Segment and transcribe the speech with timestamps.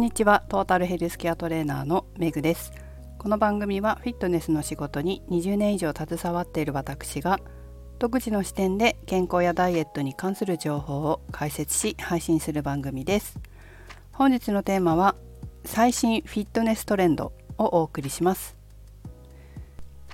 [0.00, 0.42] んにちは。
[0.48, 2.72] トータルヘルスケアトレーナーのメグです。
[3.18, 7.38] この番組はフィットネスの仕事に20年以上携わっている私が
[7.98, 13.38] 独自の視点で健康やダイエットに関する情報を解説し配信する番組です。
[14.12, 15.16] 本日のテーマは
[15.66, 18.56] 最新フィットネストレンドをお送りします。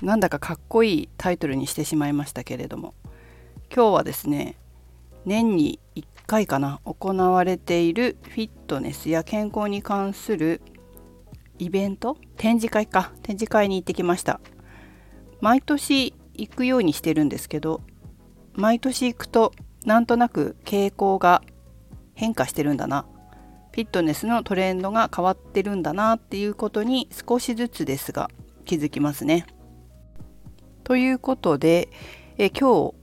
[0.03, 2.95] なんだかかっこいいタイトルにしてしまいましたけれども
[3.73, 4.57] 今日はですね
[5.25, 6.81] 年に1回かな。
[6.85, 10.61] 行われているフィットネスや健康に関する
[11.59, 12.17] イベント？
[12.37, 13.13] 展示会か。
[13.23, 14.41] 展示会に行ってきました。
[15.41, 17.81] 毎年行くようにしてるんですけど
[18.55, 19.53] 毎年行くと
[19.85, 21.43] なんとなく傾向が
[22.15, 23.07] 変化してるんだな。
[23.73, 28.31] フィットネスのトレンドが変わってるんだなっていうことに少しずつですが
[28.65, 29.47] 気づきますね。
[30.83, 31.91] ということで
[32.39, 32.95] え今日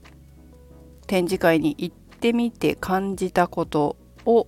[1.06, 4.46] 展示会に行ってみて感じたことを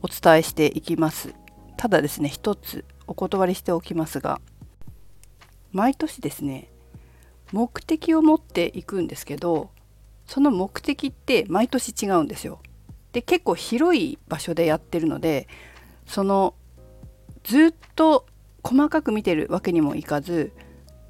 [0.00, 1.34] お伝えしていきます。
[1.76, 4.40] ただですね一つお断りしておきますが
[5.72, 6.70] 毎年ですね
[7.50, 9.70] 目的を持っていくんですけど
[10.24, 12.60] その目的って毎年違うんですよ。
[13.10, 15.48] で結構広い場所でやってるので
[16.06, 16.54] その
[17.42, 18.26] ずっと
[18.62, 20.52] 細かく見てるわけにもいかず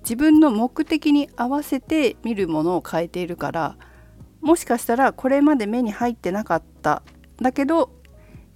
[0.01, 3.77] 自分の目的に合わせて見るものを変えているから
[4.47, 7.03] もしかしたらこれまで目に入ってなかった
[7.43, 7.91] だけど、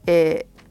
[0.06, 0.62] えー、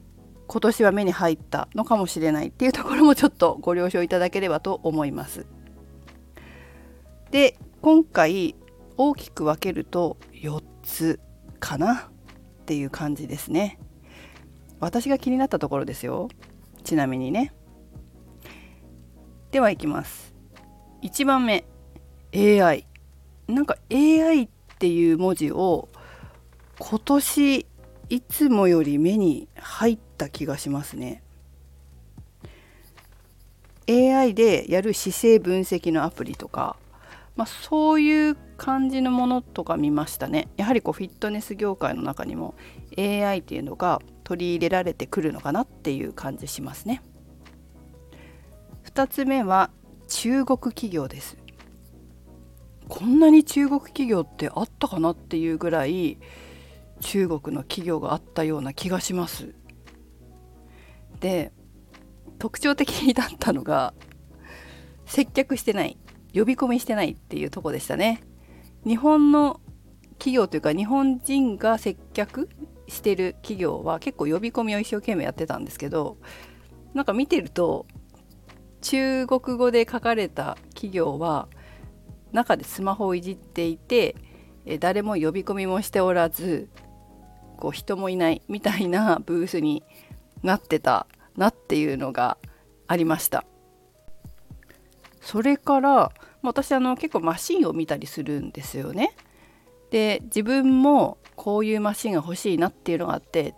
[0.47, 5.45] 今年は目に入ったのかもしれないっていうところもちょっとご了承いただければと思います。
[7.31, 8.55] で今回
[8.95, 11.19] 大きく分けると4つ
[11.59, 13.77] かなっていう感じですね。
[14.79, 16.29] 私が気になったところですよ。
[16.85, 17.53] ちなみにね。
[19.51, 20.33] ではいきます。
[21.03, 21.65] 1番目
[22.33, 22.85] AI。
[23.49, 25.89] なんか AI ってていう文字を
[26.79, 27.65] 今年
[28.09, 31.21] いつもより目に入った気がしますね。
[33.87, 36.75] AI でやる姿勢分析のアプリとか
[37.39, 40.49] まあ、そういう感じのものとか見ましたね。
[40.57, 42.53] やはりこうフィットネス業界の中にも
[42.97, 47.01] AI っていうのが取り入れられてくるのかなっていう感じしますね。
[48.83, 49.69] 2つ目は
[50.09, 51.37] 中国企業です。
[52.89, 56.17] こんなに中国企業ってあったかなっていうぐらい
[56.99, 59.53] 中国の企業があったような気がします
[61.21, 61.53] で
[62.39, 63.93] 特徴的だったのが
[65.05, 65.97] 接客してない
[66.33, 68.21] 呼び込みしてないっていうとこでしたね。
[68.85, 69.59] 日本の
[70.19, 72.49] 企業というか日本人が接客
[72.87, 76.17] してる企業は結構呼び込みを一生懸命やってたんですけど
[76.93, 77.87] なんか見てると
[78.81, 81.47] 中国語で書かれた企業は
[82.31, 84.15] 中でスマホをいじっていて
[84.79, 86.69] 誰も呼び込みもしておらず
[87.57, 89.83] こう人もいないみたいなブースに
[90.43, 92.37] なってたなっていうのが
[92.87, 93.45] ありました。
[95.21, 99.13] それから私あの結構マシンを見たりするんですよね。
[99.91, 103.55] で自分もこういうマシンが欲しいなっていうのがあって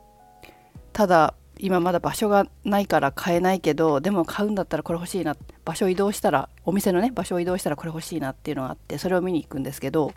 [0.93, 1.33] ただ
[1.63, 10.11] 今まだ場所がないから買えないけどでも買うんだったらこれ欲しいな場所移動したらお店のね場所を移動したらこれ欲しいなっていうのがあってそれを見に行くんですけど、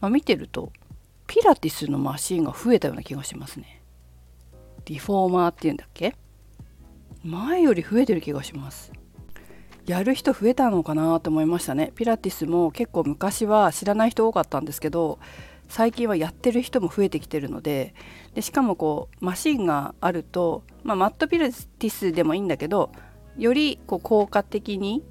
[0.00, 0.72] まあ、見てると
[1.26, 3.82] ピラティスのマシンが増えたような気がしますね。
[4.86, 6.16] リフォーマーっていうんだっけ？
[7.22, 8.92] 前より増えてる気がします。
[9.86, 15.18] やる人増えたのかなと思いましたねピラティスも結構昔は知らない人多かったんですけど
[15.70, 17.94] 最近はやってる人も増えてきてるので
[18.34, 22.90] でしかもこうマシンがあると、まあ、マットピラティスでもいいんだけど
[23.38, 25.04] よりこう効果的に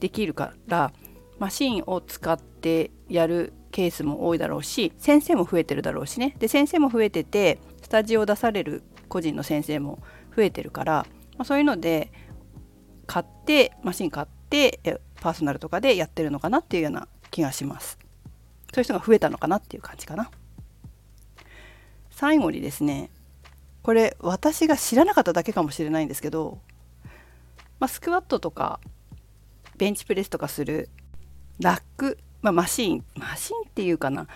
[0.00, 0.92] できるから
[1.38, 6.36] マシンを使ってやるケースも多いだろうし先生も増えてるだろうしね。
[6.38, 9.98] で先生も増えててスタジオを出される個人の先生も
[10.36, 11.06] 増えてるから、
[11.38, 12.12] まあ、そういうので
[13.06, 17.98] 買ってマシン買ってパーソナルとかでやってるのかなっていうような気がします。
[18.72, 20.30] そういう人が増えたのかなっていう感じかな。
[22.10, 23.10] 最後にですね
[23.82, 26.58] これ私が知らなかっただけかもしれないんですけど、
[27.80, 28.78] まあ、スクワットとか
[29.76, 30.88] ベンチプレスとかする
[31.58, 34.28] ラック、まあ、マシンマシンっていうかな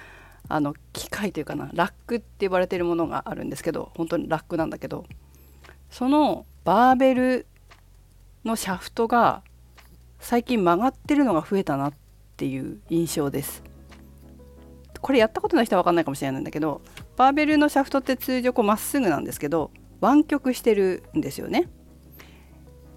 [0.49, 5.05] あの機械というかなラックって呼ばれてるものがあるんですけど本当にラックなんだけど
[5.91, 7.47] そのバーベル
[8.45, 9.43] のシャフトが
[10.19, 11.93] 最近曲がってるのが増えたなっ
[12.37, 13.63] ていう印象です。
[15.07, 16.83] これやったことない人は分かんないかもしれないんだけど
[17.17, 19.71] バーベルのシャフトって通常こうまっすぐなんですけど
[20.01, 21.69] 湾曲してるんですよね。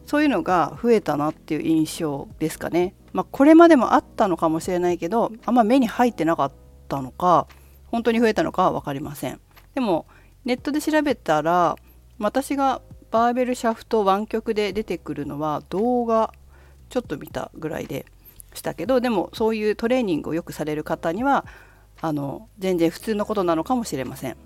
[0.08, 2.96] そういうのが増えたなっていう印象ですかね。
[3.14, 6.52] まあ、これまでもあったのかもしれないけどあんま目に入ってなかっ
[6.88, 7.46] たのか
[7.86, 9.40] 本当に増えたのかは分かりません。
[9.76, 10.08] でも
[10.46, 11.76] ネットで調べたら
[12.18, 16.34] 私がバーベルシャフト湾曲で出てくるのは動画
[16.90, 18.08] ちょっと見たぐらいで
[18.56, 21.46] したけどでもそういうトレーニングをよくされる方には
[22.01, 24.38] あの全然普通のことなのかもしれません。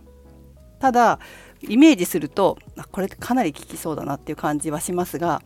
[0.80, 1.20] ただ
[1.62, 2.58] イメージすると
[2.92, 5.42] これかなり効きそうだなっていう感じはしますが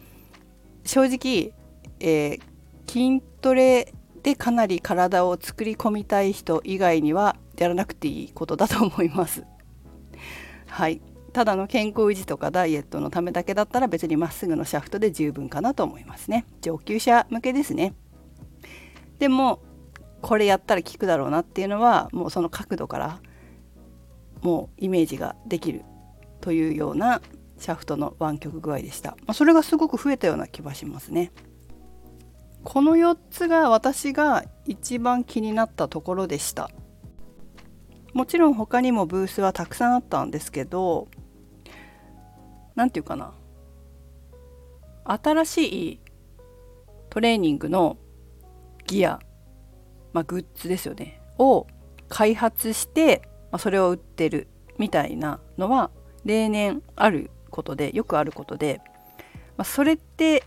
[0.83, 1.53] 正直、
[1.99, 2.41] えー、
[2.87, 3.93] 筋トレ
[4.23, 9.43] でかなり体を作り込みたい人以外にはやらなくていいことだと思います。
[10.67, 11.01] はい
[11.33, 17.93] ただの健康維持とかダイエットのためだけだったら別にまっすぐのシャフトで十分かなと思いますね上級者向けですね
[19.19, 19.59] でも
[20.21, 23.21] これやったら効くだろうなっていうのはもうその角度から
[24.41, 25.83] もうイメージができる
[26.41, 27.21] というような
[27.57, 31.31] シャフトの湾曲具合でした、まあ、それがすごく増えたような気はしますね。
[32.63, 36.69] この4つが私が一番気になったところでした。
[38.13, 41.07] もちろん他にもブースはたくさんあったんですけど
[42.75, 43.33] 何て言うかな。
[45.05, 45.99] 新しい
[47.09, 47.97] トレーニングの
[48.85, 49.19] ギア、
[50.17, 51.67] まあ、グッズですよねを
[52.09, 53.21] 開発して、
[53.51, 54.47] まあ、それを売ってる
[54.79, 55.91] みたいなのは
[56.25, 58.81] 例年あることでよくあることで、
[59.57, 60.43] まあ、それって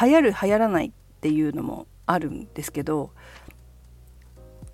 [0.00, 0.90] 流行る流行らないっ
[1.20, 3.12] ていうのもあるんですけど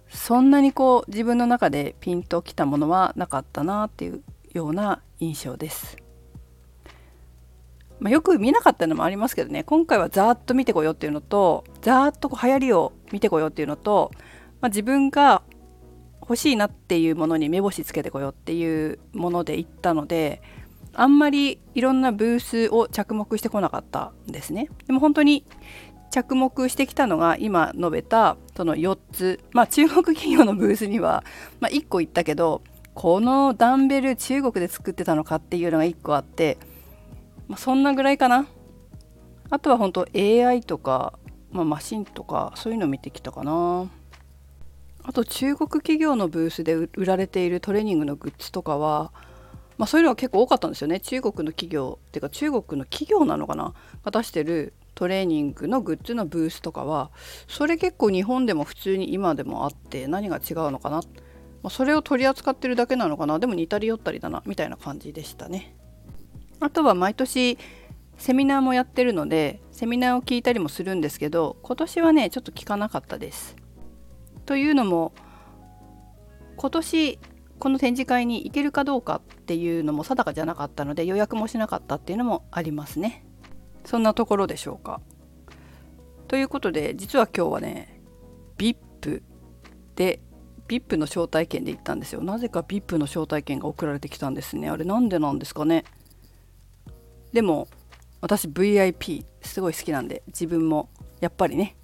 [0.09, 4.23] そんなにこう自分の中でピンときたものはなかったなっていう
[4.55, 5.99] ような印象です。
[8.05, 14.11] まあ、よく見なかったのもありますけどね今回はざーっと見てこようっていうのとざーっとこう流行りを見てこようっていうのと、
[14.61, 15.41] まあ、自分が
[16.21, 20.43] 欲しいなっていうものに目星つけてこようっていうもので行ったので
[20.93, 24.69] あんまりいろんなブースを着目してこなかったんですね。
[24.87, 25.47] でも本当に
[26.11, 31.25] 着目してきたのが今述べたその4つまあ中国企業のブースには、
[31.59, 32.63] まあ、1個行ったけど
[32.93, 36.59] このダンベル中国で作ってたのかっていうのが1個あって、
[37.49, 38.47] まあ、そんなぐらいかな。
[39.51, 41.19] あとは本当 AI とか、
[41.51, 43.91] まあ、マシンとかそういうの見てきたかな。
[45.03, 49.13] あと中国企業のブースで売られているトレーニングのグッズとかは
[49.77, 51.01] まあ、そういうのは結構多かったんですよね。
[51.01, 53.75] 中国の企業っていうか中国の企業なのかな。
[54.05, 57.11] が出してるトレーニングのグッズのブースとかは
[57.49, 61.03] それ結構日本でも普通に今でもあって何が違うのかな、ま
[61.65, 63.39] あ、それを取り扱ってるだけなのかな。
[63.39, 65.75] でも似たり寄ったりだなみたいな感じでしたね。
[66.65, 67.59] あとは毎年
[68.17, 73.55] セミナーもやってるのでセミナーを聞いたりもするんですけど今年はねちょっと聞かなかったです。
[74.47, 75.13] というのも
[76.57, 77.19] 今年
[77.59, 83.27] この展示会に行けるかどうかっていうのも定かじゃなかったので予約もしなかったっていうのもありますね。
[83.85, 85.03] そんなところでしょうか。
[86.29, 88.01] ということで実は今日はね
[88.57, 89.21] VIP
[89.97, 90.21] で
[90.67, 92.23] VIP の招待券で行ったんですよ。
[92.23, 94.71] なぜか VIP の招待券が送られてきたんですね。
[94.71, 95.85] あれなんでなんですかね。
[97.35, 97.69] でも
[98.21, 100.89] 私 VIP すごい好きなんで自分も
[101.21, 101.77] やっぱりね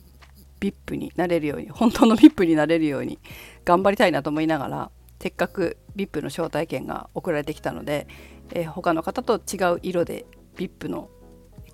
[0.61, 3.19] VIP になれるように本当の VIP になれるように
[3.65, 8.07] 頑張りたいなと思いながらせっかく VIP の招待券が送られてきたので、
[8.53, 10.25] えー、他の方と違う色で
[10.57, 11.11] VIP の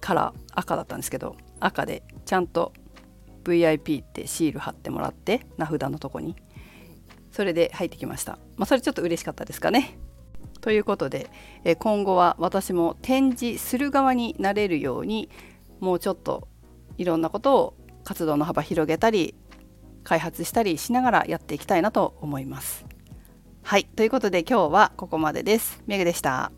[0.01, 2.73] カラー赤だったんですけど赤でちゃんと
[3.45, 6.35] VIP ってシール貼ってもらって名札のとこに。
[7.31, 8.39] それで入ってきました。
[8.57, 9.99] まあそれちょっと嬉しかったですかね。
[10.67, 11.31] ということで、
[11.63, 15.31] え今後は私も展示する側になれるように
[15.79, 16.49] もうちょっと
[16.99, 19.37] いろんなことを活動の幅広げたり
[20.03, 22.85] 開発したりしながらやっていきたいなと思います。
[23.63, 25.85] はいということで今日はここまでです。
[25.87, 26.51] メグでした。